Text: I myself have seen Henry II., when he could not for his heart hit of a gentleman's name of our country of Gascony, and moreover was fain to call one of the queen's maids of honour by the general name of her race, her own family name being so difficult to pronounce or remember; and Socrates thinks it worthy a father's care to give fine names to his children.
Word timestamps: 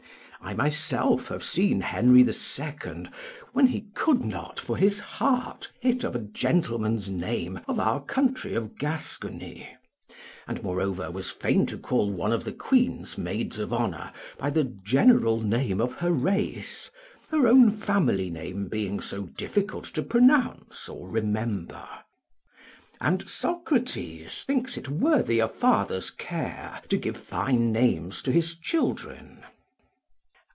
I 0.43 0.55
myself 0.55 1.27
have 1.27 1.43
seen 1.43 1.81
Henry 1.81 2.21
II., 2.23 3.07
when 3.53 3.67
he 3.67 3.81
could 3.93 4.25
not 4.25 4.59
for 4.59 4.75
his 4.75 4.99
heart 4.99 5.71
hit 5.79 6.03
of 6.03 6.15
a 6.15 6.19
gentleman's 6.19 7.11
name 7.11 7.59
of 7.67 7.79
our 7.79 8.01
country 8.03 8.55
of 8.55 8.75
Gascony, 8.75 9.69
and 10.47 10.63
moreover 10.63 11.11
was 11.11 11.29
fain 11.29 11.67
to 11.67 11.77
call 11.77 12.09
one 12.11 12.33
of 12.33 12.43
the 12.43 12.51
queen's 12.51 13.19
maids 13.19 13.59
of 13.59 13.71
honour 13.71 14.11
by 14.39 14.49
the 14.49 14.63
general 14.63 15.39
name 15.41 15.79
of 15.79 15.93
her 15.93 16.11
race, 16.11 16.89
her 17.29 17.47
own 17.47 17.69
family 17.69 18.31
name 18.31 18.67
being 18.67 18.99
so 18.99 19.25
difficult 19.37 19.85
to 19.93 20.01
pronounce 20.01 20.89
or 20.89 21.07
remember; 21.07 21.85
and 22.99 23.29
Socrates 23.29 24.41
thinks 24.43 24.75
it 24.75 24.89
worthy 24.89 25.37
a 25.37 25.47
father's 25.47 26.09
care 26.09 26.81
to 26.89 26.97
give 26.97 27.15
fine 27.15 27.71
names 27.71 28.23
to 28.23 28.31
his 28.31 28.57
children. 28.57 29.43